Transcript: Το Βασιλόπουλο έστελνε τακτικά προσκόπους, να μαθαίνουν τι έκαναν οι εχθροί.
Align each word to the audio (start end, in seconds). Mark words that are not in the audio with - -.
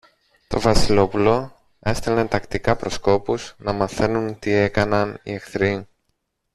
Το 0.47 0.59
Βασιλόπουλο 0.59 1.55
έστελνε 1.79 2.25
τακτικά 2.25 2.75
προσκόπους, 2.75 3.55
να 3.57 3.71
μαθαίνουν 3.73 4.39
τι 4.39 4.51
έκαναν 4.51 5.19
οι 5.23 5.33
εχθροί. 5.33 5.87